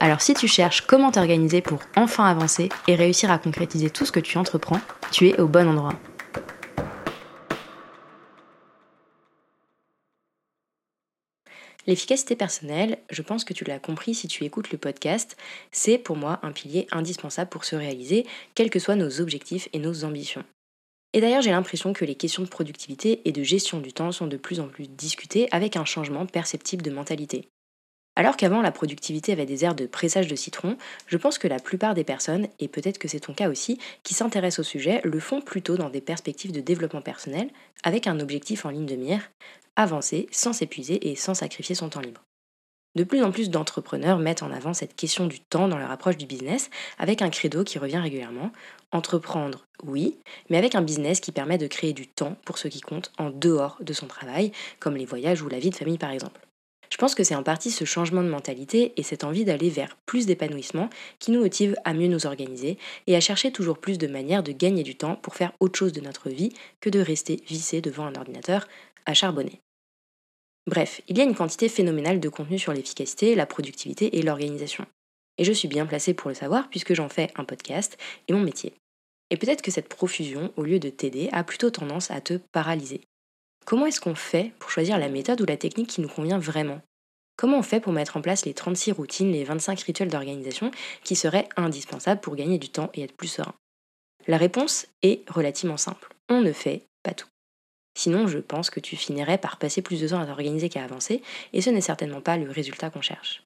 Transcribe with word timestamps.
Alors 0.00 0.20
si 0.20 0.34
tu 0.34 0.46
cherches 0.46 0.82
comment 0.82 1.10
t'organiser 1.10 1.60
pour 1.60 1.80
enfin 1.96 2.26
avancer 2.26 2.68
et 2.86 2.94
réussir 2.94 3.30
à 3.32 3.38
concrétiser 3.38 3.90
tout 3.90 4.06
ce 4.06 4.12
que 4.12 4.20
tu 4.20 4.38
entreprends, 4.38 4.80
tu 5.10 5.28
es 5.28 5.40
au 5.40 5.48
bon 5.48 5.68
endroit. 5.68 5.94
L'efficacité 11.88 12.36
personnelle, 12.36 12.98
je 13.10 13.22
pense 13.22 13.44
que 13.44 13.54
tu 13.54 13.64
l'as 13.64 13.78
compris 13.78 14.14
si 14.14 14.28
tu 14.28 14.44
écoutes 14.44 14.70
le 14.70 14.78
podcast, 14.78 15.36
c'est 15.72 15.96
pour 15.96 16.16
moi 16.16 16.38
un 16.42 16.52
pilier 16.52 16.86
indispensable 16.92 17.48
pour 17.48 17.64
se 17.64 17.76
réaliser, 17.76 18.26
quels 18.54 18.68
que 18.68 18.78
soient 18.78 18.94
nos 18.94 19.20
objectifs 19.20 19.70
et 19.72 19.78
nos 19.78 20.04
ambitions. 20.04 20.44
Et 21.14 21.22
d'ailleurs, 21.22 21.40
j'ai 21.40 21.50
l'impression 21.50 21.94
que 21.94 22.04
les 22.04 22.14
questions 22.14 22.42
de 22.42 22.48
productivité 22.48 23.22
et 23.24 23.32
de 23.32 23.42
gestion 23.42 23.80
du 23.80 23.94
temps 23.94 24.12
sont 24.12 24.26
de 24.26 24.36
plus 24.36 24.60
en 24.60 24.68
plus 24.68 24.86
discutées 24.86 25.48
avec 25.50 25.76
un 25.76 25.86
changement 25.86 26.26
perceptible 26.26 26.82
de 26.82 26.90
mentalité. 26.90 27.48
Alors 28.18 28.36
qu'avant 28.36 28.62
la 28.62 28.72
productivité 28.72 29.30
avait 29.30 29.46
des 29.46 29.64
airs 29.64 29.76
de 29.76 29.86
pressage 29.86 30.26
de 30.26 30.34
citron, 30.34 30.76
je 31.06 31.16
pense 31.16 31.38
que 31.38 31.46
la 31.46 31.60
plupart 31.60 31.94
des 31.94 32.02
personnes, 32.02 32.48
et 32.58 32.66
peut-être 32.66 32.98
que 32.98 33.06
c'est 33.06 33.20
ton 33.20 33.32
cas 33.32 33.48
aussi, 33.48 33.78
qui 34.02 34.12
s'intéressent 34.12 34.66
au 34.66 34.68
sujet, 34.68 35.00
le 35.04 35.20
font 35.20 35.40
plutôt 35.40 35.76
dans 35.76 35.88
des 35.88 36.00
perspectives 36.00 36.50
de 36.50 36.60
développement 36.60 37.00
personnel, 37.00 37.48
avec 37.84 38.08
un 38.08 38.18
objectif 38.18 38.66
en 38.66 38.70
ligne 38.70 38.86
de 38.86 38.96
mire, 38.96 39.30
avancer 39.76 40.26
sans 40.32 40.52
s'épuiser 40.52 41.08
et 41.08 41.14
sans 41.14 41.34
sacrifier 41.34 41.76
son 41.76 41.90
temps 41.90 42.00
libre. 42.00 42.20
De 42.96 43.04
plus 43.04 43.22
en 43.22 43.30
plus 43.30 43.50
d'entrepreneurs 43.50 44.18
mettent 44.18 44.42
en 44.42 44.50
avant 44.50 44.74
cette 44.74 44.96
question 44.96 45.28
du 45.28 45.38
temps 45.38 45.68
dans 45.68 45.78
leur 45.78 45.92
approche 45.92 46.16
du 46.16 46.26
business 46.26 46.70
avec 46.98 47.22
un 47.22 47.30
credo 47.30 47.62
qui 47.62 47.78
revient 47.78 47.98
régulièrement. 47.98 48.50
Entreprendre, 48.90 49.64
oui, 49.84 50.18
mais 50.50 50.58
avec 50.58 50.74
un 50.74 50.82
business 50.82 51.20
qui 51.20 51.30
permet 51.30 51.58
de 51.58 51.68
créer 51.68 51.92
du 51.92 52.08
temps 52.08 52.36
pour 52.44 52.58
ce 52.58 52.66
qui 52.66 52.80
compte 52.80 53.12
en 53.16 53.30
dehors 53.30 53.76
de 53.80 53.92
son 53.92 54.08
travail, 54.08 54.50
comme 54.80 54.96
les 54.96 55.06
voyages 55.06 55.40
ou 55.40 55.48
la 55.48 55.60
vie 55.60 55.70
de 55.70 55.76
famille 55.76 55.98
par 55.98 56.10
exemple. 56.10 56.47
Je 56.90 56.96
pense 56.96 57.14
que 57.14 57.24
c'est 57.24 57.34
en 57.34 57.42
partie 57.42 57.70
ce 57.70 57.84
changement 57.84 58.22
de 58.22 58.28
mentalité 58.28 58.92
et 58.96 59.02
cette 59.02 59.24
envie 59.24 59.44
d'aller 59.44 59.68
vers 59.68 59.96
plus 60.06 60.26
d'épanouissement 60.26 60.88
qui 61.18 61.30
nous 61.30 61.40
motive 61.40 61.76
à 61.84 61.92
mieux 61.92 62.08
nous 62.08 62.26
organiser 62.26 62.78
et 63.06 63.16
à 63.16 63.20
chercher 63.20 63.52
toujours 63.52 63.78
plus 63.78 63.98
de 63.98 64.06
manières 64.06 64.42
de 64.42 64.52
gagner 64.52 64.82
du 64.82 64.96
temps 64.96 65.16
pour 65.16 65.34
faire 65.34 65.52
autre 65.60 65.78
chose 65.78 65.92
de 65.92 66.00
notre 66.00 66.30
vie 66.30 66.52
que 66.80 66.90
de 66.90 67.00
rester 67.00 67.42
vissé 67.46 67.80
devant 67.80 68.06
un 68.06 68.14
ordinateur 68.14 68.66
à 69.06 69.14
charbonner. 69.14 69.60
Bref, 70.66 71.00
il 71.08 71.16
y 71.16 71.20
a 71.20 71.24
une 71.24 71.34
quantité 71.34 71.68
phénoménale 71.68 72.20
de 72.20 72.28
contenu 72.28 72.58
sur 72.58 72.72
l'efficacité, 72.72 73.34
la 73.34 73.46
productivité 73.46 74.18
et 74.18 74.22
l'organisation. 74.22 74.84
Et 75.38 75.44
je 75.44 75.52
suis 75.52 75.68
bien 75.68 75.86
placée 75.86 76.14
pour 76.14 76.28
le 76.28 76.34
savoir 76.34 76.68
puisque 76.68 76.94
j'en 76.94 77.08
fais 77.08 77.30
un 77.36 77.44
podcast 77.44 77.96
et 78.28 78.32
mon 78.32 78.40
métier. 78.40 78.74
Et 79.30 79.36
peut-être 79.36 79.62
que 79.62 79.70
cette 79.70 79.88
profusion, 79.88 80.52
au 80.56 80.62
lieu 80.62 80.78
de 80.78 80.88
t'aider, 80.88 81.28
a 81.32 81.44
plutôt 81.44 81.70
tendance 81.70 82.10
à 82.10 82.20
te 82.20 82.34
paralyser. 82.52 83.02
Comment 83.64 83.86
est-ce 83.86 84.00
qu'on 84.00 84.14
fait 84.14 84.52
pour 84.58 84.70
choisir 84.70 84.98
la 84.98 85.08
méthode 85.08 85.40
ou 85.40 85.46
la 85.46 85.56
technique 85.56 85.88
qui 85.88 86.00
nous 86.00 86.08
convient 86.08 86.38
vraiment? 86.38 86.80
Comment 87.36 87.58
on 87.58 87.62
fait 87.62 87.80
pour 87.80 87.92
mettre 87.92 88.16
en 88.16 88.20
place 88.20 88.44
les 88.44 88.54
36 88.54 88.92
routines, 88.92 89.30
les 89.30 89.44
25 89.44 89.80
rituels 89.80 90.08
d'organisation 90.08 90.70
qui 91.04 91.14
seraient 91.14 91.48
indispensables 91.56 92.20
pour 92.20 92.34
gagner 92.34 92.58
du 92.58 92.68
temps 92.68 92.90
et 92.94 93.02
être 93.02 93.16
plus 93.16 93.28
serein? 93.28 93.54
La 94.26 94.36
réponse 94.36 94.86
est 95.02 95.28
relativement 95.30 95.76
simple. 95.76 96.14
On 96.28 96.40
ne 96.40 96.52
fait 96.52 96.82
pas 97.02 97.14
tout. 97.14 97.28
Sinon, 97.96 98.26
je 98.26 98.38
pense 98.38 98.70
que 98.70 98.80
tu 98.80 98.96
finirais 98.96 99.38
par 99.38 99.56
passer 99.56 99.82
plus 99.82 100.00
de 100.00 100.08
temps 100.08 100.20
à 100.20 100.26
t'organiser 100.26 100.68
qu'à 100.68 100.84
avancer, 100.84 101.22
et 101.52 101.60
ce 101.60 101.70
n'est 101.70 101.80
certainement 101.80 102.20
pas 102.20 102.36
le 102.36 102.50
résultat 102.50 102.90
qu'on 102.90 103.00
cherche. 103.00 103.42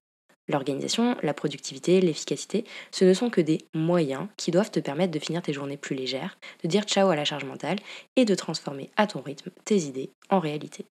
L'organisation, 0.49 1.17
la 1.23 1.35
productivité, 1.35 2.01
l'efficacité, 2.01 2.65
ce 2.91 3.05
ne 3.05 3.15
sont 3.15 3.31
que 3.31 3.41
des 3.41 3.59
moyens 3.75 4.27
qui 4.37 4.51
doivent 4.51 4.71
te 4.71 4.81
permettre 4.81 5.13
de 5.13 5.19
finir 5.19 5.43
tes 5.43 5.53
journées 5.53 5.77
plus 5.77 5.95
légères, 5.95 6.37
de 6.63 6.69
dire 6.69 6.85
ciao 6.85 7.11
à 7.11 7.17
la 7.17 7.25
charge 7.25 7.45
mentale 7.45 7.79
et 8.17 8.25
de 8.25 8.35
transformer 8.35 8.91
à 8.97 9.07
ton 9.07 9.21
rythme 9.21 9.51
tes 9.65 9.79
idées 9.83 10.11
en 10.31 10.41
réalité. 10.41 10.85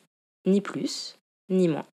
Ni 0.45 0.61
plus, 0.61 1.17
ni 1.49 1.67
moins. 1.67 1.85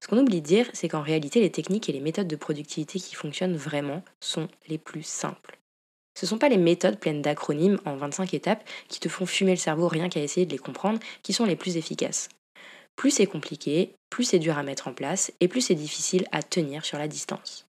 Ce 0.00 0.06
qu'on 0.06 0.18
oublie 0.18 0.40
de 0.40 0.46
dire, 0.46 0.70
c'est 0.72 0.88
qu'en 0.88 1.02
réalité, 1.02 1.40
les 1.40 1.50
techniques 1.50 1.88
et 1.88 1.92
les 1.92 2.00
méthodes 2.00 2.28
de 2.28 2.36
productivité 2.36 3.00
qui 3.00 3.14
fonctionnent 3.14 3.56
vraiment 3.56 4.02
sont 4.20 4.48
les 4.68 4.78
plus 4.78 5.02
simples. 5.02 5.58
Ce 6.16 6.24
ne 6.24 6.28
sont 6.28 6.38
pas 6.38 6.48
les 6.48 6.56
méthodes 6.56 6.98
pleines 6.98 7.20
d'acronymes 7.20 7.78
en 7.84 7.96
25 7.96 8.32
étapes 8.32 8.66
qui 8.88 9.00
te 9.00 9.08
font 9.08 9.26
fumer 9.26 9.50
le 9.50 9.58
cerveau 9.58 9.88
rien 9.88 10.08
qu'à 10.08 10.20
essayer 10.20 10.46
de 10.46 10.52
les 10.52 10.58
comprendre 10.58 10.98
qui 11.22 11.32
sont 11.32 11.44
les 11.44 11.56
plus 11.56 11.76
efficaces. 11.76 12.28
Plus 12.96 13.10
c'est 13.10 13.26
compliqué, 13.26 13.94
plus 14.10 14.24
c'est 14.24 14.38
dur 14.38 14.58
à 14.58 14.62
mettre 14.62 14.88
en 14.88 14.94
place 14.94 15.32
et 15.40 15.48
plus 15.48 15.60
c'est 15.60 15.74
difficile 15.74 16.26
à 16.32 16.42
tenir 16.42 16.84
sur 16.84 16.98
la 16.98 17.08
distance. 17.08 17.66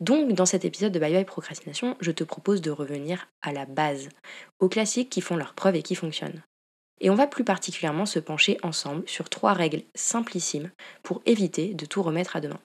Donc, 0.00 0.32
dans 0.32 0.46
cet 0.46 0.64
épisode 0.64 0.92
de 0.92 0.98
Bye 0.98 1.12
Bye 1.12 1.24
Procrastination, 1.24 1.96
je 2.00 2.10
te 2.10 2.24
propose 2.24 2.60
de 2.60 2.72
revenir 2.72 3.28
à 3.42 3.52
la 3.52 3.64
base, 3.64 4.08
aux 4.58 4.68
classiques 4.68 5.08
qui 5.08 5.20
font 5.20 5.36
leurs 5.36 5.54
preuves 5.54 5.76
et 5.76 5.82
qui 5.82 5.94
fonctionnent. 5.94 6.42
Et 7.00 7.10
on 7.10 7.14
va 7.14 7.26
plus 7.26 7.44
particulièrement 7.44 8.06
se 8.06 8.18
pencher 8.18 8.58
ensemble 8.62 9.08
sur 9.08 9.28
trois 9.28 9.52
règles 9.52 9.82
simplissimes 9.94 10.70
pour 11.02 11.22
éviter 11.26 11.74
de 11.74 11.86
tout 11.86 12.02
remettre 12.02 12.36
à 12.36 12.40
demain. 12.40 12.60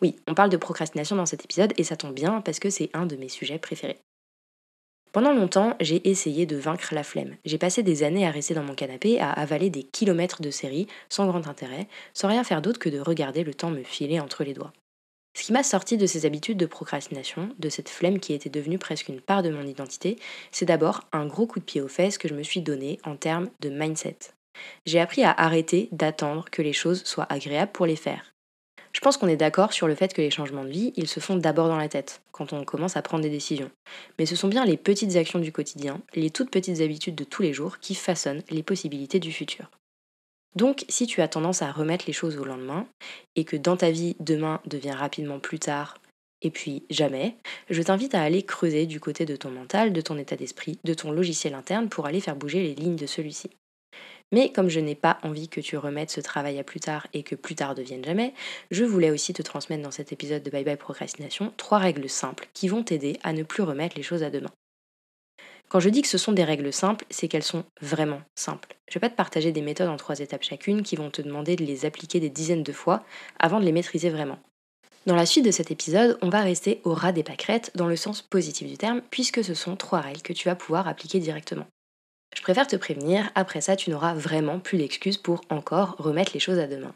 Oui, 0.00 0.16
on 0.26 0.34
parle 0.34 0.50
de 0.50 0.56
procrastination 0.56 1.14
dans 1.14 1.26
cet 1.26 1.44
épisode 1.44 1.72
et 1.76 1.84
ça 1.84 1.96
tombe 1.96 2.14
bien 2.14 2.40
parce 2.40 2.58
que 2.58 2.70
c'est 2.70 2.90
un 2.92 3.06
de 3.06 3.16
mes 3.16 3.28
sujets 3.28 3.58
préférés. 3.58 4.00
Pendant 5.12 5.34
longtemps, 5.34 5.76
j'ai 5.78 6.08
essayé 6.08 6.46
de 6.46 6.56
vaincre 6.56 6.94
la 6.94 7.02
flemme. 7.02 7.36
J'ai 7.44 7.58
passé 7.58 7.82
des 7.82 8.02
années 8.02 8.26
à 8.26 8.30
rester 8.30 8.54
dans 8.54 8.62
mon 8.62 8.74
canapé, 8.74 9.20
à 9.20 9.30
avaler 9.30 9.68
des 9.68 9.82
kilomètres 9.82 10.40
de 10.40 10.50
séries 10.50 10.86
sans 11.10 11.26
grand 11.26 11.46
intérêt, 11.48 11.86
sans 12.14 12.28
rien 12.28 12.44
faire 12.44 12.62
d'autre 12.62 12.78
que 12.78 12.88
de 12.88 12.98
regarder 12.98 13.44
le 13.44 13.52
temps 13.52 13.70
me 13.70 13.82
filer 13.82 14.20
entre 14.20 14.42
les 14.42 14.54
doigts. 14.54 14.72
Ce 15.34 15.44
qui 15.44 15.52
m'a 15.52 15.62
sorti 15.62 15.98
de 15.98 16.06
ces 16.06 16.24
habitudes 16.24 16.56
de 16.56 16.66
procrastination, 16.66 17.50
de 17.58 17.68
cette 17.68 17.90
flemme 17.90 18.20
qui 18.20 18.32
était 18.32 18.50
devenue 18.50 18.78
presque 18.78 19.08
une 19.08 19.20
part 19.20 19.42
de 19.42 19.50
mon 19.50 19.66
identité, 19.66 20.18
c'est 20.50 20.66
d'abord 20.66 21.02
un 21.12 21.26
gros 21.26 21.46
coup 21.46 21.58
de 21.58 21.64
pied 21.64 21.82
aux 21.82 21.88
fesses 21.88 22.18
que 22.18 22.28
je 22.28 22.34
me 22.34 22.42
suis 22.42 22.62
donné 22.62 22.98
en 23.04 23.16
termes 23.16 23.50
de 23.60 23.68
mindset. 23.68 24.18
J'ai 24.86 25.00
appris 25.00 25.24
à 25.24 25.32
arrêter 25.32 25.88
d'attendre 25.92 26.46
que 26.50 26.62
les 26.62 26.72
choses 26.74 27.04
soient 27.04 27.30
agréables 27.30 27.72
pour 27.72 27.86
les 27.86 27.96
faire. 27.96 28.32
Je 28.92 29.00
pense 29.00 29.16
qu'on 29.16 29.28
est 29.28 29.36
d'accord 29.36 29.72
sur 29.72 29.88
le 29.88 29.94
fait 29.94 30.12
que 30.12 30.20
les 30.20 30.30
changements 30.30 30.64
de 30.64 30.70
vie, 30.70 30.92
ils 30.96 31.08
se 31.08 31.20
font 31.20 31.36
d'abord 31.36 31.68
dans 31.68 31.76
la 31.76 31.88
tête, 31.88 32.20
quand 32.30 32.52
on 32.52 32.64
commence 32.64 32.96
à 32.96 33.02
prendre 33.02 33.22
des 33.22 33.30
décisions. 33.30 33.70
Mais 34.18 34.26
ce 34.26 34.36
sont 34.36 34.48
bien 34.48 34.64
les 34.64 34.76
petites 34.76 35.16
actions 35.16 35.38
du 35.38 35.50
quotidien, 35.50 36.00
les 36.14 36.30
toutes 36.30 36.50
petites 36.50 36.80
habitudes 36.80 37.14
de 37.14 37.24
tous 37.24 37.42
les 37.42 37.52
jours 37.52 37.78
qui 37.78 37.94
façonnent 37.94 38.42
les 38.50 38.62
possibilités 38.62 39.18
du 39.18 39.32
futur. 39.32 39.70
Donc, 40.54 40.84
si 40.88 41.06
tu 41.06 41.22
as 41.22 41.28
tendance 41.28 41.62
à 41.62 41.72
remettre 41.72 42.04
les 42.06 42.12
choses 42.12 42.36
au 42.36 42.44
lendemain, 42.44 42.86
et 43.36 43.44
que 43.44 43.56
dans 43.56 43.78
ta 43.78 43.90
vie, 43.90 44.16
demain 44.20 44.60
devient 44.66 44.92
rapidement 44.92 45.38
plus 45.38 45.58
tard, 45.58 45.98
et 46.42 46.50
puis 46.50 46.82
jamais, 46.90 47.36
je 47.70 47.82
t'invite 47.82 48.14
à 48.14 48.22
aller 48.22 48.42
creuser 48.42 48.84
du 48.84 49.00
côté 49.00 49.24
de 49.24 49.36
ton 49.36 49.50
mental, 49.50 49.92
de 49.92 50.00
ton 50.00 50.18
état 50.18 50.36
d'esprit, 50.36 50.78
de 50.84 50.92
ton 50.92 51.10
logiciel 51.10 51.54
interne 51.54 51.88
pour 51.88 52.06
aller 52.06 52.20
faire 52.20 52.36
bouger 52.36 52.62
les 52.62 52.74
lignes 52.74 52.96
de 52.96 53.06
celui-ci. 53.06 53.48
Mais 54.32 54.50
comme 54.50 54.68
je 54.68 54.80
n'ai 54.80 54.94
pas 54.94 55.18
envie 55.22 55.48
que 55.48 55.60
tu 55.60 55.76
remettes 55.76 56.10
ce 56.10 56.20
travail 56.20 56.58
à 56.58 56.64
plus 56.64 56.80
tard 56.80 57.06
et 57.12 57.22
que 57.22 57.34
plus 57.34 57.54
tard 57.54 57.74
devienne 57.74 58.04
jamais, 58.04 58.32
je 58.70 58.84
voulais 58.84 59.10
aussi 59.10 59.34
te 59.34 59.42
transmettre 59.42 59.82
dans 59.82 59.90
cet 59.90 60.12
épisode 60.12 60.42
de 60.42 60.50
Bye 60.50 60.64
Bye 60.64 60.76
Procrastination 60.76 61.52
trois 61.58 61.78
règles 61.78 62.08
simples 62.08 62.48
qui 62.54 62.68
vont 62.68 62.82
t'aider 62.82 63.18
à 63.22 63.32
ne 63.32 63.42
plus 63.42 63.62
remettre 63.62 63.96
les 63.96 64.02
choses 64.02 64.22
à 64.22 64.30
demain. 64.30 64.50
Quand 65.68 65.80
je 65.80 65.88
dis 65.88 66.02
que 66.02 66.08
ce 66.08 66.18
sont 66.18 66.32
des 66.32 66.44
règles 66.44 66.72
simples, 66.72 67.06
c'est 67.08 67.28
qu'elles 67.28 67.42
sont 67.42 67.64
vraiment 67.80 68.20
simples. 68.34 68.76
Je 68.88 68.92
ne 68.92 69.00
vais 69.00 69.08
pas 69.08 69.10
te 69.10 69.16
partager 69.16 69.52
des 69.52 69.62
méthodes 69.62 69.88
en 69.88 69.96
trois 69.96 70.18
étapes 70.18 70.42
chacune 70.42 70.82
qui 70.82 70.96
vont 70.96 71.10
te 71.10 71.22
demander 71.22 71.56
de 71.56 71.64
les 71.64 71.86
appliquer 71.86 72.20
des 72.20 72.28
dizaines 72.28 72.62
de 72.62 72.72
fois 72.72 73.04
avant 73.38 73.58
de 73.58 73.64
les 73.64 73.72
maîtriser 73.72 74.10
vraiment. 74.10 74.38
Dans 75.06 75.16
la 75.16 75.26
suite 75.26 75.44
de 75.44 75.50
cet 75.50 75.70
épisode, 75.70 76.18
on 76.22 76.28
va 76.28 76.42
rester 76.42 76.80
au 76.84 76.94
ras 76.94 77.12
des 77.12 77.22
pâquerettes 77.22 77.72
dans 77.74 77.86
le 77.86 77.96
sens 77.96 78.22
positif 78.22 78.68
du 78.68 78.76
terme, 78.76 79.02
puisque 79.10 79.42
ce 79.42 79.54
sont 79.54 79.74
trois 79.74 80.00
règles 80.00 80.22
que 80.22 80.32
tu 80.32 80.46
vas 80.46 80.54
pouvoir 80.54 80.86
appliquer 80.86 81.18
directement. 81.20 81.66
Je 82.34 82.42
préfère 82.42 82.66
te 82.66 82.76
prévenir, 82.76 83.30
après 83.34 83.60
ça 83.60 83.76
tu 83.76 83.90
n'auras 83.90 84.14
vraiment 84.14 84.58
plus 84.58 84.78
d'excuses 84.78 85.18
pour 85.18 85.42
encore 85.50 85.96
remettre 85.98 86.32
les 86.34 86.40
choses 86.40 86.58
à 86.58 86.66
demain. 86.66 86.94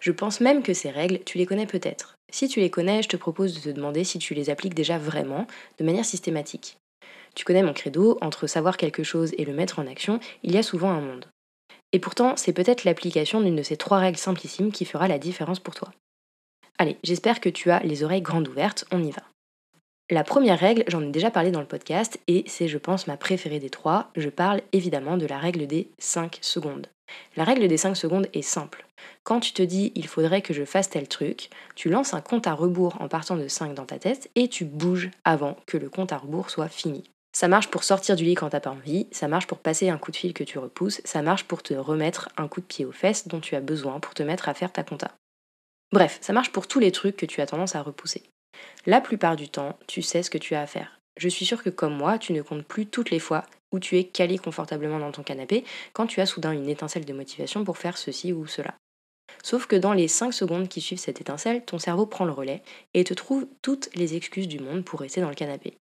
Je 0.00 0.12
pense 0.12 0.40
même 0.40 0.62
que 0.62 0.74
ces 0.74 0.90
règles, 0.90 1.20
tu 1.24 1.38
les 1.38 1.46
connais 1.46 1.66
peut-être. 1.66 2.16
Si 2.30 2.48
tu 2.48 2.60
les 2.60 2.70
connais, 2.70 3.02
je 3.02 3.08
te 3.08 3.16
propose 3.16 3.54
de 3.54 3.60
te 3.60 3.74
demander 3.74 4.04
si 4.04 4.18
tu 4.18 4.34
les 4.34 4.50
appliques 4.50 4.74
déjà 4.74 4.98
vraiment, 4.98 5.46
de 5.78 5.84
manière 5.84 6.04
systématique. 6.04 6.76
Tu 7.34 7.44
connais 7.44 7.62
mon 7.62 7.72
credo, 7.72 8.18
entre 8.20 8.46
savoir 8.46 8.76
quelque 8.76 9.02
chose 9.02 9.32
et 9.38 9.44
le 9.44 9.52
mettre 9.52 9.78
en 9.78 9.86
action, 9.86 10.20
il 10.42 10.52
y 10.52 10.58
a 10.58 10.62
souvent 10.62 10.90
un 10.90 11.00
monde. 11.00 11.26
Et 11.92 11.98
pourtant, 11.98 12.36
c'est 12.36 12.52
peut-être 12.52 12.84
l'application 12.84 13.40
d'une 13.40 13.56
de 13.56 13.62
ces 13.62 13.76
trois 13.76 13.98
règles 13.98 14.18
simplissimes 14.18 14.72
qui 14.72 14.84
fera 14.84 15.08
la 15.08 15.18
différence 15.18 15.60
pour 15.60 15.74
toi. 15.74 15.92
Allez, 16.78 16.98
j'espère 17.02 17.40
que 17.40 17.48
tu 17.48 17.70
as 17.70 17.80
les 17.80 18.02
oreilles 18.02 18.22
grandes 18.22 18.48
ouvertes, 18.48 18.84
on 18.90 19.02
y 19.02 19.10
va. 19.10 19.22
La 20.08 20.22
première 20.22 20.60
règle, 20.60 20.84
j'en 20.86 21.02
ai 21.02 21.10
déjà 21.10 21.32
parlé 21.32 21.50
dans 21.50 21.60
le 21.60 21.66
podcast 21.66 22.20
et 22.28 22.44
c'est 22.46 22.68
je 22.68 22.78
pense 22.78 23.08
ma 23.08 23.16
préférée 23.16 23.58
des 23.58 23.70
trois. 23.70 24.10
Je 24.14 24.28
parle 24.28 24.62
évidemment 24.72 25.16
de 25.16 25.26
la 25.26 25.36
règle 25.36 25.66
des 25.66 25.90
5 25.98 26.38
secondes. 26.42 26.86
La 27.36 27.42
règle 27.42 27.66
des 27.66 27.76
5 27.76 27.96
secondes 27.96 28.28
est 28.32 28.42
simple. 28.42 28.86
Quand 29.24 29.40
tu 29.40 29.52
te 29.52 29.62
dis 29.62 29.90
il 29.96 30.06
faudrait 30.06 30.42
que 30.42 30.54
je 30.54 30.64
fasse 30.64 30.90
tel 30.90 31.08
truc, 31.08 31.50
tu 31.74 31.88
lances 31.88 32.14
un 32.14 32.20
compte 32.20 32.46
à 32.46 32.52
rebours 32.52 32.96
en 33.00 33.08
partant 33.08 33.36
de 33.36 33.48
5 33.48 33.74
dans 33.74 33.84
ta 33.84 33.98
tête 33.98 34.30
et 34.36 34.46
tu 34.46 34.64
bouges 34.64 35.10
avant 35.24 35.56
que 35.66 35.76
le 35.76 35.88
compte 35.88 36.12
à 36.12 36.18
rebours 36.18 36.50
soit 36.50 36.68
fini. 36.68 37.02
Ça 37.32 37.48
marche 37.48 37.68
pour 37.68 37.82
sortir 37.82 38.14
du 38.14 38.22
lit 38.22 38.34
quand 38.34 38.50
t'as 38.50 38.60
pas 38.60 38.70
envie, 38.70 39.08
ça 39.10 39.26
marche 39.26 39.48
pour 39.48 39.58
passer 39.58 39.88
un 39.88 39.98
coup 39.98 40.12
de 40.12 40.16
fil 40.16 40.34
que 40.34 40.44
tu 40.44 40.60
repousses, 40.60 41.00
ça 41.04 41.20
marche 41.20 41.44
pour 41.44 41.64
te 41.64 41.74
remettre 41.74 42.28
un 42.36 42.46
coup 42.46 42.60
de 42.60 42.66
pied 42.66 42.84
aux 42.84 42.92
fesses 42.92 43.26
dont 43.26 43.40
tu 43.40 43.56
as 43.56 43.60
besoin 43.60 43.98
pour 43.98 44.14
te 44.14 44.22
mettre 44.22 44.48
à 44.48 44.54
faire 44.54 44.72
ta 44.72 44.84
compta. 44.84 45.10
Bref, 45.92 46.18
ça 46.20 46.32
marche 46.32 46.52
pour 46.52 46.68
tous 46.68 46.78
les 46.78 46.92
trucs 46.92 47.16
que 47.16 47.26
tu 47.26 47.40
as 47.40 47.46
tendance 47.46 47.74
à 47.74 47.82
repousser. 47.82 48.22
La 48.86 49.00
plupart 49.00 49.36
du 49.36 49.48
temps, 49.48 49.78
tu 49.86 50.02
sais 50.02 50.22
ce 50.22 50.30
que 50.30 50.38
tu 50.38 50.54
as 50.54 50.62
à 50.62 50.66
faire. 50.66 51.00
Je 51.16 51.28
suis 51.28 51.46
sûre 51.46 51.62
que 51.62 51.70
comme 51.70 51.96
moi, 51.96 52.18
tu 52.18 52.32
ne 52.32 52.42
comptes 52.42 52.66
plus 52.66 52.86
toutes 52.86 53.10
les 53.10 53.18
fois 53.18 53.44
où 53.72 53.78
tu 53.78 53.98
es 53.98 54.04
calé 54.04 54.38
confortablement 54.38 54.98
dans 54.98 55.12
ton 55.12 55.22
canapé 55.22 55.64
quand 55.92 56.06
tu 56.06 56.20
as 56.20 56.26
soudain 56.26 56.52
une 56.52 56.68
étincelle 56.68 57.04
de 57.04 57.12
motivation 57.12 57.64
pour 57.64 57.78
faire 57.78 57.98
ceci 57.98 58.32
ou 58.32 58.46
cela. 58.46 58.74
Sauf 59.42 59.66
que 59.66 59.76
dans 59.76 59.92
les 59.92 60.08
5 60.08 60.32
secondes 60.32 60.68
qui 60.68 60.80
suivent 60.80 60.98
cette 60.98 61.20
étincelle, 61.20 61.64
ton 61.64 61.78
cerveau 61.78 62.06
prend 62.06 62.24
le 62.24 62.32
relais 62.32 62.62
et 62.94 63.04
te 63.04 63.14
trouve 63.14 63.46
toutes 63.62 63.88
les 63.94 64.14
excuses 64.14 64.48
du 64.48 64.60
monde 64.60 64.84
pour 64.84 65.00
rester 65.00 65.20
dans 65.20 65.28
le 65.28 65.34
canapé. 65.34 65.76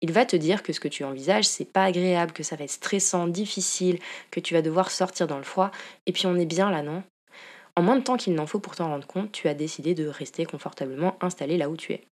Il 0.00 0.12
va 0.12 0.26
te 0.26 0.36
dire 0.36 0.62
que 0.62 0.72
ce 0.72 0.80
que 0.80 0.88
tu 0.88 1.04
envisages, 1.04 1.46
c'est 1.46 1.64
pas 1.64 1.84
agréable, 1.84 2.32
que 2.32 2.42
ça 2.42 2.56
va 2.56 2.64
être 2.64 2.70
stressant, 2.70 3.26
difficile, 3.26 3.98
que 4.30 4.40
tu 4.40 4.54
vas 4.54 4.62
devoir 4.62 4.90
sortir 4.90 5.26
dans 5.26 5.38
le 5.38 5.44
froid, 5.44 5.70
et 6.06 6.12
puis 6.12 6.26
on 6.26 6.36
est 6.36 6.46
bien 6.46 6.70
là, 6.70 6.82
non? 6.82 7.02
En 7.76 7.82
moins 7.82 7.96
de 7.96 8.02
temps 8.02 8.16
qu'il 8.16 8.34
n'en 8.34 8.46
faut 8.46 8.60
pour 8.60 8.76
t'en 8.76 8.88
rendre 8.88 9.06
compte, 9.06 9.32
tu 9.32 9.48
as 9.48 9.54
décidé 9.54 9.94
de 9.94 10.06
rester 10.06 10.44
confortablement 10.44 11.16
installé 11.20 11.56
là 11.56 11.68
où 11.68 11.76
tu 11.76 11.92
es. 11.92 12.06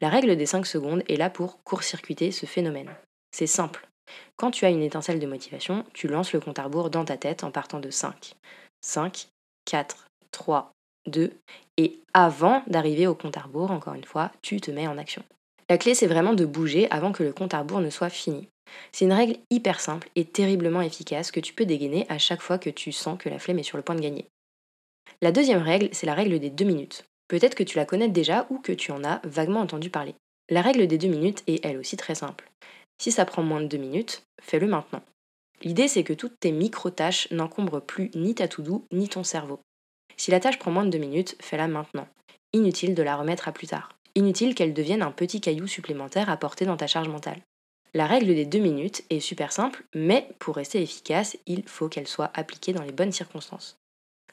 La 0.00 0.08
règle 0.08 0.36
des 0.36 0.46
5 0.46 0.66
secondes 0.66 1.02
est 1.08 1.16
là 1.16 1.30
pour 1.30 1.62
court-circuiter 1.62 2.32
ce 2.32 2.46
phénomène. 2.46 2.94
C'est 3.32 3.46
simple. 3.46 3.88
Quand 4.36 4.50
tu 4.50 4.64
as 4.64 4.70
une 4.70 4.82
étincelle 4.82 5.20
de 5.20 5.26
motivation, 5.26 5.84
tu 5.94 6.08
lances 6.08 6.32
le 6.32 6.40
compte 6.40 6.58
à 6.58 6.64
rebours 6.64 6.90
dans 6.90 7.04
ta 7.04 7.16
tête 7.16 7.44
en 7.44 7.50
partant 7.50 7.80
de 7.80 7.90
5. 7.90 8.34
5, 8.82 9.28
4, 9.64 10.06
3, 10.32 10.72
2, 11.06 11.32
et 11.76 11.98
avant 12.12 12.62
d'arriver 12.66 13.06
au 13.06 13.14
compte 13.14 13.36
à 13.36 13.42
rebours, 13.42 13.70
encore 13.70 13.94
une 13.94 14.04
fois, 14.04 14.30
tu 14.42 14.60
te 14.60 14.70
mets 14.70 14.86
en 14.86 14.98
action. 14.98 15.22
La 15.68 15.78
clé, 15.78 15.94
c'est 15.94 16.08
vraiment 16.08 16.34
de 16.34 16.44
bouger 16.44 16.90
avant 16.90 17.12
que 17.12 17.22
le 17.22 17.32
compte 17.32 17.54
à 17.54 17.60
rebours 17.60 17.80
ne 17.80 17.90
soit 17.90 18.10
fini. 18.10 18.48
C'est 18.92 19.04
une 19.04 19.12
règle 19.12 19.36
hyper 19.50 19.80
simple 19.80 20.08
et 20.16 20.24
terriblement 20.24 20.82
efficace 20.82 21.30
que 21.30 21.40
tu 21.40 21.54
peux 21.54 21.64
dégainer 21.64 22.06
à 22.08 22.18
chaque 22.18 22.42
fois 22.42 22.58
que 22.58 22.70
tu 22.70 22.92
sens 22.92 23.18
que 23.18 23.28
la 23.28 23.38
flemme 23.38 23.58
est 23.58 23.64
sur 23.64 23.76
le 23.76 23.82
point 23.82 23.94
de 23.94 24.00
gagner. 24.00 24.26
La 25.22 25.32
deuxième 25.32 25.62
règle, 25.62 25.90
c'est 25.92 26.06
la 26.06 26.14
règle 26.14 26.38
des 26.38 26.48
deux 26.48 26.64
minutes. 26.64 27.04
Peut-être 27.28 27.54
que 27.54 27.62
tu 27.62 27.76
la 27.76 27.84
connais 27.84 28.08
déjà 28.08 28.46
ou 28.48 28.58
que 28.58 28.72
tu 28.72 28.90
en 28.90 29.04
as 29.04 29.20
vaguement 29.24 29.60
entendu 29.60 29.90
parler. 29.90 30.14
La 30.48 30.62
règle 30.62 30.86
des 30.86 30.96
deux 30.96 31.08
minutes 31.08 31.42
est 31.46 31.62
elle 31.64 31.76
aussi 31.76 31.98
très 31.98 32.14
simple. 32.14 32.50
Si 32.98 33.12
ça 33.12 33.26
prend 33.26 33.42
moins 33.42 33.60
de 33.60 33.66
deux 33.66 33.76
minutes, 33.78 34.22
fais-le 34.40 34.66
maintenant. 34.66 35.02
L'idée 35.62 35.88
c'est 35.88 36.04
que 36.04 36.14
toutes 36.14 36.40
tes 36.40 36.52
micro-tâches 36.52 37.30
n'encombrent 37.30 37.82
plus 37.82 38.10
ni 38.14 38.34
ta 38.34 38.48
to-do 38.48 38.86
ni 38.92 39.10
ton 39.10 39.22
cerveau. 39.22 39.60
Si 40.16 40.30
la 40.30 40.40
tâche 40.40 40.58
prend 40.58 40.70
moins 40.70 40.84
de 40.84 40.90
deux 40.90 40.98
minutes, 40.98 41.36
fais-la 41.40 41.68
maintenant. 41.68 42.08
Inutile 42.54 42.94
de 42.94 43.02
la 43.02 43.16
remettre 43.16 43.46
à 43.46 43.52
plus 43.52 43.66
tard. 43.66 43.92
Inutile 44.14 44.54
qu'elle 44.54 44.74
devienne 44.74 45.02
un 45.02 45.12
petit 45.12 45.42
caillou 45.42 45.66
supplémentaire 45.66 46.30
à 46.30 46.36
porter 46.38 46.64
dans 46.64 46.78
ta 46.78 46.86
charge 46.86 47.08
mentale. 47.08 47.42
La 47.92 48.06
règle 48.06 48.34
des 48.34 48.46
deux 48.46 48.58
minutes 48.58 49.04
est 49.10 49.20
super 49.20 49.52
simple, 49.52 49.84
mais 49.94 50.28
pour 50.38 50.56
rester 50.56 50.80
efficace, 50.80 51.36
il 51.46 51.62
faut 51.68 51.88
qu'elle 51.88 52.08
soit 52.08 52.30
appliquée 52.34 52.72
dans 52.72 52.82
les 52.82 52.92
bonnes 52.92 53.12
circonstances. 53.12 53.79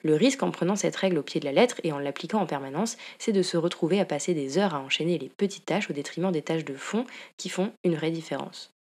Le 0.04 0.16
risque 0.16 0.44
en 0.44 0.52
prenant 0.52 0.76
cette 0.76 0.96
règle 0.96 1.18
au 1.18 1.24
pied 1.24 1.40
de 1.40 1.46
la 1.46 1.52
lettre 1.52 1.80
et 1.84 1.92
en 1.92 2.00
l'appliquant 2.00 2.42
en 2.42 2.46
permanence, 2.46 2.98
c'est 3.20 3.32
de 3.32 3.42
se 3.42 3.58
retrouver 3.58 4.00
à 4.00 4.06
passer 4.06 4.34
des 4.34 4.58
heures 4.58 4.76
à 4.76 4.80
enchaîner 4.80 5.18
les 5.18 5.30
petites 5.30 5.66
tâches 5.66 5.90
au 5.90 5.94
détriment 5.94 6.32
des 6.32 6.42
tâches 6.42 6.66
de 6.66 6.76
fond 6.76 7.06
qui 7.38 7.50
font 7.50 7.72
une 7.84 7.96
vraie 7.96 8.12
différence. 8.12 8.74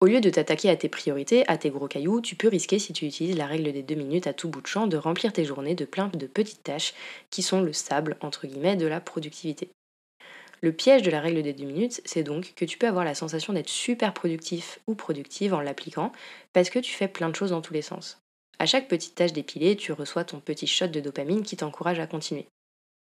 Au 0.00 0.06
lieu 0.06 0.20
de 0.20 0.30
t'attaquer 0.30 0.68
à 0.68 0.74
tes 0.74 0.88
priorités, 0.88 1.46
à 1.46 1.56
tes 1.56 1.70
gros 1.70 1.86
cailloux, 1.86 2.20
tu 2.20 2.34
peux 2.34 2.48
risquer, 2.48 2.80
si 2.80 2.92
tu 2.92 3.06
utilises 3.06 3.36
la 3.36 3.46
règle 3.46 3.72
des 3.72 3.84
deux 3.84 3.94
minutes 3.94 4.26
à 4.26 4.32
tout 4.32 4.48
bout 4.48 4.60
de 4.60 4.66
champ, 4.66 4.88
de 4.88 4.96
remplir 4.96 5.32
tes 5.32 5.44
journées 5.44 5.76
de 5.76 5.84
plein 5.84 6.08
de 6.08 6.26
petites 6.26 6.64
tâches 6.64 6.92
qui 7.30 7.40
sont 7.40 7.60
le 7.60 7.72
sable, 7.72 8.16
entre 8.20 8.48
guillemets, 8.48 8.74
de 8.74 8.88
la 8.88 9.00
productivité. 9.00 9.70
Le 10.60 10.72
piège 10.72 11.02
de 11.02 11.10
la 11.10 11.20
règle 11.20 11.42
des 11.42 11.52
deux 11.52 11.66
minutes, 11.66 12.00
c'est 12.04 12.24
donc 12.24 12.54
que 12.56 12.64
tu 12.64 12.78
peux 12.78 12.88
avoir 12.88 13.04
la 13.04 13.14
sensation 13.14 13.52
d'être 13.52 13.68
super 13.68 14.12
productif 14.12 14.80
ou 14.88 14.96
productive 14.96 15.54
en 15.54 15.60
l'appliquant, 15.60 16.10
parce 16.52 16.70
que 16.70 16.80
tu 16.80 16.92
fais 16.92 17.08
plein 17.08 17.28
de 17.28 17.36
choses 17.36 17.50
dans 17.50 17.62
tous 17.62 17.74
les 17.74 17.82
sens. 17.82 18.21
À 18.62 18.66
chaque 18.66 18.86
petite 18.86 19.16
tâche 19.16 19.32
dépilée, 19.32 19.74
tu 19.74 19.90
reçois 19.90 20.22
ton 20.22 20.38
petit 20.38 20.68
shot 20.68 20.86
de 20.86 21.00
dopamine 21.00 21.42
qui 21.42 21.56
t'encourage 21.56 21.98
à 21.98 22.06
continuer. 22.06 22.46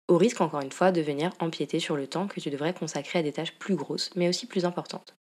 Au 0.08 0.16
risque 0.16 0.42
encore 0.42 0.62
une 0.62 0.72
fois 0.72 0.92
de 0.92 1.02
venir 1.02 1.32
empiéter 1.40 1.80
sur 1.80 1.96
le 1.96 2.06
temps 2.06 2.28
que 2.28 2.40
tu 2.40 2.52
devrais 2.52 2.76
consacrer 2.76 3.18
à 3.18 3.24
des 3.24 3.32
tâches 3.32 3.58
plus 3.58 3.74
grosses, 3.74 4.12
mais 4.16 4.30
aussi 4.30 4.46
plus 4.46 4.64
importantes. 4.64 5.16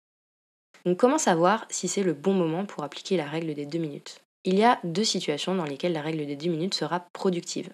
Donc 0.83 0.97
comment 0.97 1.17
savoir 1.17 1.65
si 1.69 1.87
c'est 1.87 2.03
le 2.03 2.11
bon 2.11 2.33
moment 2.33 2.65
pour 2.65 2.83
appliquer 2.83 3.15
la 3.15 3.25
règle 3.25 3.53
des 3.53 3.65
deux 3.65 3.79
minutes? 3.79 4.19
Il 4.43 4.59
y 4.59 4.65
a 4.65 4.81
deux 4.83 5.05
situations 5.05 5.55
dans 5.55 5.63
lesquelles 5.63 5.93
la 5.93 6.01
règle 6.01 6.25
des 6.25 6.35
deux 6.35 6.49
minutes 6.49 6.73
sera 6.73 7.07
productive. 7.13 7.69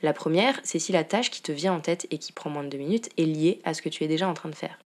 La 0.00 0.12
première, 0.12 0.60
c'est 0.62 0.78
si 0.78 0.92
la 0.92 1.02
tâche 1.02 1.32
qui 1.32 1.42
te 1.42 1.50
vient 1.50 1.74
en 1.74 1.80
tête 1.80 2.06
et 2.12 2.18
qui 2.18 2.30
prend 2.30 2.50
moins 2.50 2.62
de 2.62 2.68
deux 2.68 2.78
minutes 2.78 3.10
est 3.16 3.24
liée 3.24 3.60
à 3.64 3.74
ce 3.74 3.82
que 3.82 3.88
tu 3.88 4.04
es 4.04 4.08
déjà 4.08 4.28
en 4.28 4.34
train 4.34 4.48
de 4.48 4.54
faire. 4.54 4.78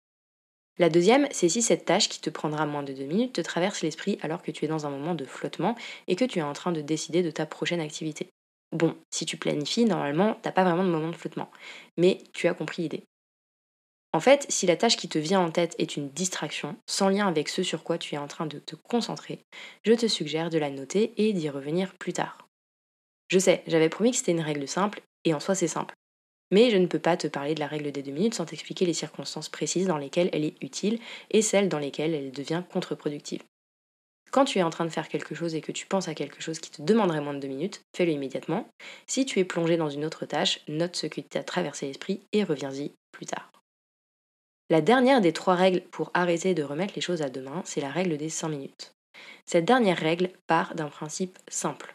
La 0.79 0.89
deuxième, 0.89 1.29
c'est 1.31 1.49
si 1.49 1.61
cette 1.61 1.85
tâche 1.85 2.09
qui 2.09 2.21
te 2.21 2.31
prendra 2.31 2.65
moins 2.65 2.83
de 2.83 2.93
deux 2.93 3.05
minutes 3.05 3.35
te 3.35 3.41
traverse 3.41 3.83
l'esprit 3.83 4.19
alors 4.23 4.43
que 4.43 4.51
tu 4.51 4.65
es 4.65 4.69
dans 4.69 4.87
un 4.87 4.91
moment 4.91 5.15
de 5.15 5.27
flottement 5.27 5.75
et 6.09 6.17
que 6.17 6.25
tu 6.25 6.39
es 6.39 6.43
en 6.43 6.55
train 6.55 6.73
de 6.73 6.81
décider 6.81 7.23
de 7.23 7.31
ta 7.31 7.45
prochaine 7.45 7.81
activité. 7.81 8.31
Bon, 8.73 8.97
si 9.11 9.27
tu 9.27 9.37
planifies, 9.37 9.85
normalement, 9.85 10.39
t'as 10.41 10.53
pas 10.53 10.65
vraiment 10.65 10.85
de 10.85 10.89
moment 10.89 11.11
de 11.11 11.17
flottement. 11.17 11.51
Mais 11.99 12.19
tu 12.33 12.49
as 12.49 12.55
compris 12.55 12.83
l'idée. 12.83 13.05
En 14.15 14.21
fait, 14.21 14.47
si 14.49 14.67
la 14.67 14.77
tâche 14.77 14.97
qui 14.97 15.09
te 15.09 15.19
vient 15.19 15.41
en 15.41 15.51
tête 15.51 15.75
est 15.79 15.97
une 15.97 16.11
distraction, 16.11 16.77
sans 16.87 17.09
lien 17.09 17.27
avec 17.29 17.49
ce 17.49 17.63
sur 17.63 17.83
quoi 17.83 17.99
tu 17.99 18.15
es 18.15 18.19
en 18.19 18.29
train 18.29 18.47
de 18.47 18.59
te 18.59 18.77
concentrer, 18.77 19.41
je 19.85 19.93
te 19.93 20.07
suggère 20.07 20.51
de 20.51 20.59
la 20.59 20.71
noter 20.71 21.13
et 21.17 21.33
d'y 21.33 21.49
revenir 21.49 21.95
plus 21.95 22.13
tard. 22.13 22.47
Je 23.29 23.39
sais, 23.39 23.63
j'avais 23.67 23.89
promis 23.89 24.11
que 24.11 24.19
c'était 24.19 24.33
une 24.33 24.41
règle 24.41 24.69
simple, 24.69 25.03
et 25.25 25.33
en 25.33 25.41
soi 25.41 25.55
c'est 25.55 25.69
simple 25.69 25.95
mais 26.53 26.71
je 26.71 26.77
ne 26.77 26.87
peux 26.87 27.01
pas 27.01 27.17
te 27.17 27.27
parler 27.27 27.55
de 27.55 27.61
la 27.61 27.67
règle 27.67 27.91
des 27.91 28.03
deux 28.03 28.13
minutes 28.13 28.35
sans 28.35 28.45
t'expliquer 28.45 28.87
les 28.87 28.95
circonstances 28.95 29.49
précises 29.49 29.89
dans 29.89 29.97
lesquelles 29.97 30.31
elle 30.33 30.45
est 30.45 30.63
utile 30.63 31.01
et 31.31 31.43
celles 31.43 31.69
dans 31.69 31.81
lesquelles 31.81 32.15
elle 32.15 32.31
devient 32.31 32.63
contre-productive. 32.71 33.43
Quand 34.31 34.45
tu 34.45 34.59
es 34.59 34.63
en 34.63 34.71
train 34.71 34.85
de 34.85 34.91
faire 34.91 35.09
quelque 35.09 35.35
chose 35.35 35.55
et 35.55 35.61
que 35.61 35.73
tu 35.73 35.87
penses 35.87 36.09
à 36.09 36.15
quelque 36.15 36.41
chose 36.41 36.59
qui 36.59 36.71
te 36.71 36.81
demanderait 36.81 37.21
moins 37.21 37.35
de 37.35 37.41
deux 37.41 37.49
minutes, 37.49 37.83
fais-le 37.95 38.13
immédiatement. 38.13 38.69
Si 39.07 39.27
tu 39.27 39.41
es 39.41 39.45
plongé 39.45 39.77
dans 39.77 39.91
une 39.91 40.05
autre 40.05 40.25
tâche, 40.25 40.61
note 40.69 40.97
ce 40.97 41.07
qui 41.07 41.25
t'a 41.25 41.43
traversé 41.43 41.87
l'esprit 41.87 42.21
et 42.33 42.45
reviens-y 42.45 42.93
plus 43.11 43.27
tard. 43.27 43.51
La 44.71 44.81
dernière 44.81 45.21
des 45.21 45.35
trois 45.35 45.55
règles 45.55 45.83
pour 45.91 46.11
arrêter 46.15 46.55
de 46.55 46.63
remettre 46.63 46.95
les 46.97 47.03
choses 47.03 47.21
à 47.21 47.29
demain, 47.29 47.63
c'est 47.67 47.83
la 47.83 47.91
règle 47.91 48.17
des 48.17 48.31
5 48.31 48.49
minutes. 48.49 48.95
Cette 49.45 49.67
dernière 49.67 49.99
règle 49.99 50.31
part 50.47 50.75
d'un 50.75 50.89
principe 50.89 51.39
simple 51.49 51.95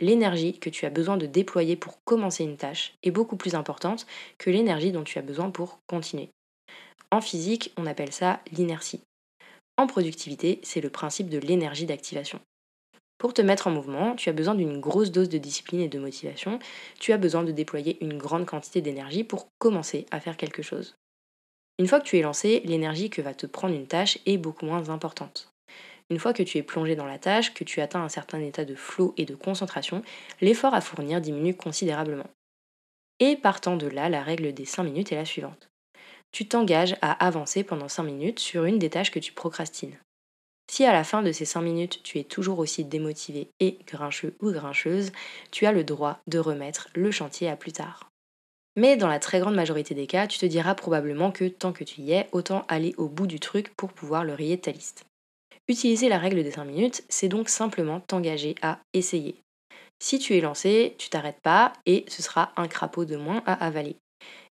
l'énergie 0.00 0.58
que 0.58 0.70
tu 0.70 0.86
as 0.86 0.90
besoin 0.90 1.16
de 1.16 1.26
déployer 1.26 1.76
pour 1.76 2.02
commencer 2.04 2.44
une 2.44 2.56
tâche 2.56 2.94
est 3.02 3.10
beaucoup 3.10 3.36
plus 3.36 3.54
importante 3.54 4.06
que 4.38 4.50
l'énergie 4.50 4.92
dont 4.92 5.04
tu 5.04 5.18
as 5.18 5.22
besoin 5.22 5.50
pour 5.50 5.78
continuer. 5.86 6.30
En 7.10 7.20
physique, 7.20 7.72
on 7.76 7.86
appelle 7.86 8.12
ça 8.12 8.40
l'inertie. 8.52 9.00
En 9.76 9.86
productivité, 9.86 10.60
c'est 10.62 10.80
le 10.80 10.90
principe 10.90 11.28
de 11.28 11.38
l'énergie 11.38 11.86
d'activation. 11.86 12.40
Pour 13.18 13.32
te 13.32 13.42
mettre 13.42 13.68
en 13.68 13.70
mouvement, 13.70 14.14
tu 14.16 14.28
as 14.28 14.32
besoin 14.32 14.54
d'une 14.54 14.80
grosse 14.80 15.10
dose 15.10 15.28
de 15.28 15.38
discipline 15.38 15.80
et 15.80 15.88
de 15.88 15.98
motivation, 15.98 16.58
tu 16.98 17.12
as 17.12 17.16
besoin 17.16 17.44
de 17.44 17.52
déployer 17.52 17.96
une 18.04 18.18
grande 18.18 18.46
quantité 18.46 18.80
d'énergie 18.80 19.24
pour 19.24 19.48
commencer 19.58 20.06
à 20.10 20.20
faire 20.20 20.36
quelque 20.36 20.62
chose. 20.62 20.94
Une 21.78 21.88
fois 21.88 22.00
que 22.00 22.06
tu 22.06 22.18
es 22.18 22.22
lancé, 22.22 22.60
l'énergie 22.64 23.10
que 23.10 23.22
va 23.22 23.34
te 23.34 23.46
prendre 23.46 23.74
une 23.74 23.86
tâche 23.86 24.18
est 24.26 24.38
beaucoup 24.38 24.66
moins 24.66 24.90
importante. 24.90 25.53
Une 26.10 26.18
fois 26.18 26.32
que 26.32 26.42
tu 26.42 26.58
es 26.58 26.62
plongé 26.62 26.96
dans 26.96 27.06
la 27.06 27.18
tâche, 27.18 27.54
que 27.54 27.64
tu 27.64 27.80
atteins 27.80 28.02
un 28.02 28.08
certain 28.08 28.40
état 28.40 28.64
de 28.64 28.74
flow 28.74 29.14
et 29.16 29.24
de 29.24 29.34
concentration, 29.34 30.02
l'effort 30.40 30.74
à 30.74 30.80
fournir 30.80 31.20
diminue 31.20 31.56
considérablement. 31.56 32.28
Et 33.20 33.36
partant 33.36 33.76
de 33.76 33.86
là, 33.86 34.08
la 34.08 34.22
règle 34.22 34.52
des 34.52 34.64
5 34.64 34.82
minutes 34.82 35.12
est 35.12 35.16
la 35.16 35.24
suivante. 35.24 35.70
Tu 36.32 36.46
t'engages 36.46 36.96
à 37.00 37.12
avancer 37.24 37.62
pendant 37.64 37.88
5 37.88 38.02
minutes 38.02 38.40
sur 38.40 38.64
une 38.64 38.78
des 38.78 38.90
tâches 38.90 39.12
que 39.12 39.20
tu 39.20 39.32
procrastines. 39.32 39.96
Si 40.70 40.84
à 40.84 40.92
la 40.92 41.04
fin 41.04 41.22
de 41.22 41.30
ces 41.30 41.44
5 41.44 41.62
minutes 41.62 42.02
tu 42.02 42.18
es 42.18 42.24
toujours 42.24 42.58
aussi 42.58 42.84
démotivé 42.84 43.48
et 43.60 43.78
grincheux 43.86 44.34
ou 44.40 44.50
grincheuse, 44.50 45.12
tu 45.52 45.66
as 45.66 45.72
le 45.72 45.84
droit 45.84 46.18
de 46.26 46.38
remettre 46.38 46.88
le 46.94 47.10
chantier 47.10 47.48
à 47.48 47.56
plus 47.56 47.72
tard. 47.72 48.10
Mais 48.76 48.96
dans 48.96 49.08
la 49.08 49.20
très 49.20 49.38
grande 49.38 49.54
majorité 49.54 49.94
des 49.94 50.08
cas, 50.08 50.26
tu 50.26 50.38
te 50.38 50.46
diras 50.46 50.74
probablement 50.74 51.30
que 51.30 51.44
tant 51.44 51.72
que 51.72 51.84
tu 51.84 52.00
y 52.00 52.12
es, 52.12 52.28
autant 52.32 52.64
aller 52.66 52.94
au 52.98 53.08
bout 53.08 53.28
du 53.28 53.38
truc 53.38 53.72
pour 53.76 53.92
pouvoir 53.92 54.24
le 54.24 54.34
rayer 54.34 54.56
de 54.56 54.62
ta 54.62 54.72
liste. 54.72 55.04
Utiliser 55.66 56.10
la 56.10 56.18
règle 56.18 56.42
des 56.42 56.50
5 56.50 56.64
minutes, 56.64 57.04
c'est 57.08 57.28
donc 57.28 57.48
simplement 57.48 58.00
t'engager 58.00 58.54
à 58.60 58.80
essayer. 58.92 59.36
Si 59.98 60.18
tu 60.18 60.36
es 60.36 60.40
lancé, 60.42 60.94
tu 60.98 61.08
t'arrêtes 61.08 61.40
pas 61.40 61.72
et 61.86 62.04
ce 62.08 62.22
sera 62.22 62.52
un 62.56 62.68
crapaud 62.68 63.06
de 63.06 63.16
moins 63.16 63.42
à 63.46 63.64
avaler. 63.64 63.96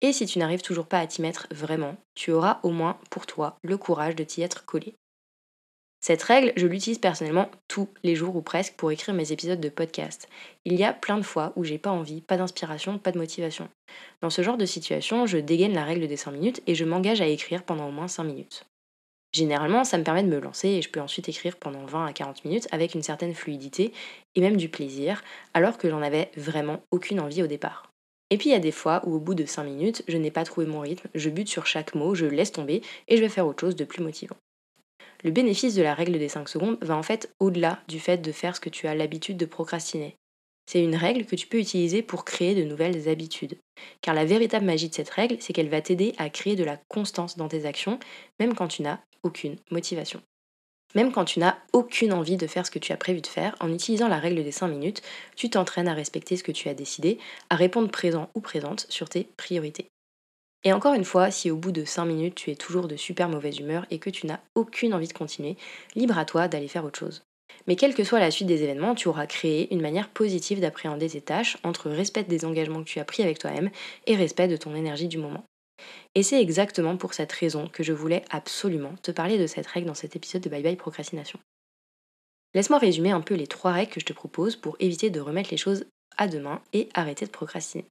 Et 0.02 0.14
si 0.14 0.28
tu 0.28 0.38
n'arrives 0.38 0.62
toujours 0.62 0.86
pas 0.86 1.00
à 1.00 1.08
t'y 1.08 1.22
mettre 1.22 1.48
vraiment, 1.50 1.96
tu 2.14 2.32
auras 2.32 2.60
au 2.62 2.70
moins 2.70 3.00
pour 3.10 3.26
toi 3.26 3.58
le 3.64 3.78
courage 3.78 4.16
de 4.16 4.24
t'y 4.24 4.44
être 4.44 4.66
collé. 4.66 4.94
Cette 6.02 6.24
règle, 6.24 6.54
je 6.56 6.68
l'utilise 6.68 7.00
personnellement 7.00 7.50
tous 7.68 7.90
les 8.04 8.16
jours 8.16 8.36
ou 8.36 8.42
presque 8.42 8.76
pour 8.76 8.92
écrire 8.92 9.14
mes 9.16 9.34
épisodes 9.34 9.60
de 9.60 9.68
podcast. 9.68 10.30
Il 10.64 10.76
y 10.76 10.84
a 10.84 10.94
plein 10.94 11.18
de 11.18 11.24
fois 11.24 11.52
où 11.58 11.66
j'ai 11.66 11.78
pas 11.78 11.90
envie, 11.90 12.22
pas 12.22 12.38
d'inspiration, 12.38 13.00
pas 13.00 13.12
de 13.12 13.18
motivation. 13.18 13.68
Dans 14.22 14.30
ce 14.30 14.42
genre 14.42 14.58
de 14.58 14.66
situation, 14.66 15.26
je 15.26 15.40
dégaine 15.40 15.74
la 15.74 15.84
règle 15.84 16.08
des 16.08 16.16
5 16.16 16.32
minutes 16.32 16.62
et 16.68 16.76
je 16.76 16.86
m'engage 16.86 17.20
à 17.20 17.28
écrire 17.28 17.64
pendant 17.64 17.90
au 17.90 17.92
moins 17.92 18.08
5 18.08 18.24
minutes. 18.24 18.69
Généralement, 19.32 19.84
ça 19.84 19.98
me 19.98 20.04
permet 20.04 20.24
de 20.24 20.30
me 20.30 20.40
lancer 20.40 20.70
et 20.70 20.82
je 20.82 20.90
peux 20.90 21.02
ensuite 21.02 21.30
écrire 21.30 21.58
pendant 21.58 21.86
20 21.86 22.06
à 22.06 22.14
40 22.14 22.46
minutes 22.46 22.68
avec 22.72 22.96
une 22.96 23.04
certaine 23.04 23.36
fluidité 23.36 23.94
et 24.36 24.42
même 24.42 24.58
du 24.58 24.70
plaisir, 24.70 25.24
alors 25.54 25.78
que 25.78 25.90
j'en 25.90 26.02
avais 26.02 26.32
vraiment 26.36 26.82
aucune 26.92 27.20
envie 27.20 27.44
au 27.44 27.48
départ. 27.48 27.92
Et 28.32 28.38
puis 28.38 28.50
il 28.50 28.54
y 28.54 28.56
a 28.56 28.60
des 28.60 28.72
fois 28.72 29.02
où 29.06 29.16
au 29.16 29.20
bout 29.20 29.36
de 29.36 29.46
5 29.46 29.64
minutes, 29.64 30.04
je 30.08 30.18
n'ai 30.18 30.32
pas 30.32 30.46
trouvé 30.46 30.66
mon 30.66 30.80
rythme, 30.80 31.10
je 31.14 31.30
bute 31.30 31.50
sur 31.50 31.68
chaque 31.68 31.96
mot, 31.96 32.16
je 32.16 32.26
laisse 32.26 32.52
tomber 32.52 32.82
et 33.08 33.18
je 33.18 33.22
vais 33.22 33.30
faire 33.30 33.48
autre 33.48 33.62
chose 33.62 33.76
de 33.76 33.86
plus 33.86 34.04
motivant. 34.04 34.38
Le 35.24 35.32
bénéfice 35.32 35.76
de 35.76 35.82
la 35.84 35.94
règle 35.94 36.18
des 36.18 36.30
5 36.30 36.48
secondes 36.48 36.78
va 36.82 36.96
en 36.96 37.04
fait 37.04 37.34
au-delà 37.40 37.80
du 37.88 38.00
fait 38.00 38.18
de 38.18 38.32
faire 38.32 38.56
ce 38.56 38.62
que 38.62 38.70
tu 38.70 38.88
as 38.88 38.96
l'habitude 38.96 39.38
de 39.38 39.46
procrastiner. 39.46 40.16
C'est 40.66 40.84
une 40.84 40.96
règle 40.96 41.26
que 41.26 41.36
tu 41.36 41.48
peux 41.48 41.60
utiliser 41.60 42.04
pour 42.04 42.26
créer 42.26 42.54
de 42.54 42.64
nouvelles 42.64 43.10
habitudes. 43.10 43.58
Car 44.02 44.14
la 44.14 44.24
véritable 44.24 44.68
magie 44.68 44.88
de 44.88 44.94
cette 44.94 45.10
règle, 45.10 45.38
c'est 45.40 45.52
qu'elle 45.52 45.68
va 45.68 45.82
t'aider 45.82 46.14
à 46.20 46.30
créer 46.30 46.56
de 46.56 46.64
la 46.64 46.78
constance 46.78 47.38
dans 47.38 47.48
tes 47.48 47.66
actions, 47.66 48.00
même 48.40 48.54
quand 48.54 48.68
tu 48.68 48.84
n'as 48.84 49.00
aucune 49.24 49.58
motivation. 49.72 50.22
Même 50.96 51.12
quand 51.12 51.26
tu 51.26 51.40
n'as 51.40 51.58
aucune 51.72 52.14
envie 52.14 52.38
de 52.38 52.48
faire 52.48 52.66
ce 52.66 52.72
que 52.72 52.80
tu 52.80 52.92
as 52.92 52.98
prévu 52.98 53.22
de 53.22 53.28
faire, 53.28 53.56
en 53.60 53.72
utilisant 53.72 54.08
la 54.08 54.18
règle 54.18 54.44
des 54.44 54.52
5 54.52 54.68
minutes, 54.68 55.04
tu 55.36 55.50
t'entraînes 55.50 55.88
à 55.88 55.94
respecter 55.94 56.36
ce 56.36 56.44
que 56.44 56.52
tu 56.52 56.68
as 56.68 56.74
décidé, 56.74 57.20
à 57.50 57.56
répondre 57.56 57.92
présent 57.92 58.30
ou 58.34 58.42
présente 58.42 58.88
sur 58.90 59.08
tes 59.08 59.28
priorités. 59.38 59.88
Et 60.64 60.74
encore 60.74 60.96
une 60.96 61.06
fois, 61.06 61.32
si 61.32 61.52
au 61.52 61.56
bout 61.56 61.72
de 61.72 61.86
5 61.86 62.06
minutes 62.06 62.36
tu 62.36 62.52
es 62.52 62.56
toujours 62.56 62.88
de 62.88 62.98
super 62.98 63.30
mauvaise 63.30 63.60
humeur 63.60 63.86
et 63.92 64.00
que 64.00 64.10
tu 64.10 64.26
n'as 64.26 64.40
aucune 64.56 64.94
envie 64.94 65.08
de 65.08 65.14
continuer, 65.14 65.58
libre 65.96 66.18
à 66.18 66.26
toi 66.26 66.48
d'aller 66.48 66.68
faire 66.68 66.86
autre 66.86 67.00
chose. 67.00 67.22
Mais 67.68 67.76
quelle 67.76 67.94
que 67.94 68.04
soit 68.04 68.20
la 68.20 68.32
suite 68.32 68.48
des 68.48 68.64
événements, 68.64 68.96
tu 68.96 69.08
auras 69.08 69.28
créé 69.28 69.74
une 69.74 69.82
manière 69.82 70.10
positive 70.10 70.60
d'appréhender 70.60 71.10
tes 71.10 71.22
tâches 71.22 71.58
entre 71.64 71.90
respect 71.90 72.24
des 72.24 72.46
engagements 72.46 72.84
que 72.84 72.90
tu 72.90 73.00
as 73.00 73.06
pris 73.06 73.24
avec 73.24 73.40
toi-même 73.40 73.70
et 74.08 74.16
respect 74.16 74.48
de 74.48 74.58
ton 74.58 74.76
énergie 74.76 75.08
du 75.08 75.18
moment. 75.18 75.44
Et 76.16 76.24
c'est 76.24 76.42
exactement 76.42 76.98
pour 76.98 77.14
cette 77.14 77.32
raison 77.32 77.68
que 77.68 77.84
je 77.84 77.94
voulais 77.94 78.24
absolument 78.30 78.96
te 79.02 79.12
parler 79.12 79.38
de 79.38 79.48
cette 79.48 79.68
règle 79.68 79.88
dans 79.88 79.94
cet 79.94 80.16
épisode 80.16 80.42
de 80.42 80.50
Bye 80.50 80.64
Bye 80.64 80.76
Procrastination. 80.76 81.40
Laisse-moi 82.54 82.80
résumer 82.80 83.12
un 83.12 83.22
peu 83.22 83.36
les 83.36 83.48
trois 83.48 83.72
règles 83.72 83.92
que 83.92 84.00
je 84.00 84.06
te 84.06 84.14
propose 84.14 84.56
pour 84.56 84.76
éviter 84.80 85.10
de 85.10 85.20
remettre 85.20 85.52
les 85.52 85.58
choses 85.58 85.86
à 86.18 86.28
demain 86.28 86.62
et 86.74 86.90
arrêter 86.94 87.26
de 87.26 87.32
procrastiner. 87.32 87.86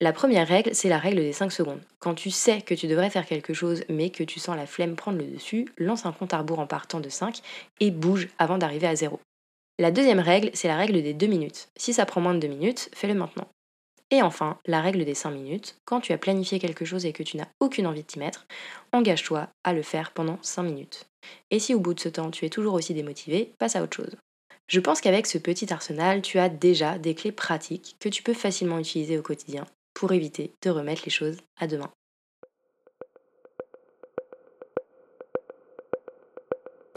La 0.00 0.12
première 0.12 0.48
règle, 0.48 0.74
c'est 0.74 0.88
la 0.88 0.98
règle 0.98 1.20
des 1.20 1.32
5 1.32 1.52
secondes. 1.52 1.80
Quand 2.00 2.14
tu 2.14 2.30
sais 2.30 2.60
que 2.60 2.74
tu 2.74 2.88
devrais 2.88 3.08
faire 3.08 3.24
quelque 3.24 3.54
chose 3.54 3.84
mais 3.88 4.10
que 4.10 4.24
tu 4.24 4.40
sens 4.40 4.56
la 4.56 4.66
flemme 4.66 4.96
prendre 4.96 5.18
le 5.18 5.26
dessus, 5.26 5.68
lance 5.78 6.06
un 6.06 6.12
compte 6.12 6.34
à 6.34 6.38
rebours 6.38 6.58
en 6.58 6.66
partant 6.66 6.98
de 6.98 7.08
5 7.08 7.40
et 7.78 7.92
bouge 7.92 8.28
avant 8.38 8.58
d'arriver 8.58 8.88
à 8.88 8.96
0. 8.96 9.20
La 9.78 9.90
deuxième 9.90 10.18
règle, 10.18 10.50
c'est 10.54 10.68
la 10.68 10.76
règle 10.76 11.00
des 11.02 11.14
2 11.14 11.26
minutes. 11.26 11.68
Si 11.76 11.92
ça 11.92 12.04
prend 12.04 12.20
moins 12.20 12.34
de 12.34 12.40
2 12.40 12.48
minutes, 12.48 12.90
fais-le 12.92 13.14
maintenant. 13.14 13.46
Et 14.12 14.20
enfin, 14.20 14.58
la 14.66 14.82
règle 14.82 15.06
des 15.06 15.14
5 15.14 15.30
minutes. 15.30 15.78
Quand 15.86 16.00
tu 16.00 16.12
as 16.12 16.18
planifié 16.18 16.58
quelque 16.58 16.84
chose 16.84 17.06
et 17.06 17.14
que 17.14 17.22
tu 17.22 17.38
n'as 17.38 17.48
aucune 17.60 17.86
envie 17.86 18.02
de 18.02 18.06
t'y 18.06 18.18
mettre, 18.18 18.46
engage-toi 18.92 19.48
à 19.64 19.72
le 19.72 19.80
faire 19.80 20.12
pendant 20.12 20.38
5 20.42 20.64
minutes. 20.64 21.06
Et 21.50 21.58
si 21.58 21.74
au 21.74 21.80
bout 21.80 21.94
de 21.94 22.00
ce 22.00 22.10
temps 22.10 22.30
tu 22.30 22.44
es 22.44 22.50
toujours 22.50 22.74
aussi 22.74 22.92
démotivé, 22.92 23.54
passe 23.58 23.74
à 23.74 23.82
autre 23.82 23.96
chose. 23.96 24.14
Je 24.68 24.80
pense 24.80 25.00
qu'avec 25.00 25.26
ce 25.26 25.38
petit 25.38 25.72
arsenal, 25.72 26.20
tu 26.20 26.38
as 26.38 26.50
déjà 26.50 26.98
des 26.98 27.14
clés 27.14 27.32
pratiques 27.32 27.96
que 28.00 28.10
tu 28.10 28.22
peux 28.22 28.34
facilement 28.34 28.78
utiliser 28.78 29.18
au 29.18 29.22
quotidien 29.22 29.66
pour 29.94 30.12
éviter 30.12 30.52
de 30.62 30.68
remettre 30.68 31.02
les 31.06 31.10
choses 31.10 31.38
à 31.58 31.66
demain. 31.66 31.90